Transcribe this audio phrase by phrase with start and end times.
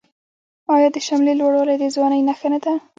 [0.75, 2.73] آیا د شملې لوړوالی د ځوانۍ نښه نه ده؟